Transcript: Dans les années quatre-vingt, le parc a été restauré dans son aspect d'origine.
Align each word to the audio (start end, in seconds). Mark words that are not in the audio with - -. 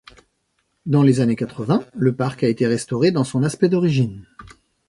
Dans 0.87 1.03
les 1.03 1.19
années 1.19 1.35
quatre-vingt, 1.35 1.85
le 1.93 2.15
parc 2.15 2.43
a 2.43 2.47
été 2.47 2.65
restauré 2.65 3.11
dans 3.11 3.23
son 3.23 3.43
aspect 3.43 3.69
d'origine. 3.69 4.25